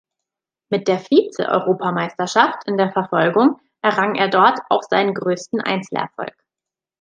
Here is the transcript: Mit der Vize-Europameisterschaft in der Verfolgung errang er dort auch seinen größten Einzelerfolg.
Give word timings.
Mit 0.71 0.87
der 0.87 0.97
Vize-Europameisterschaft 0.97 2.63
in 2.67 2.75
der 2.75 2.91
Verfolgung 2.91 3.61
errang 3.83 4.15
er 4.15 4.29
dort 4.29 4.57
auch 4.67 4.81
seinen 4.81 5.13
größten 5.13 5.61
Einzelerfolg. 5.61 6.35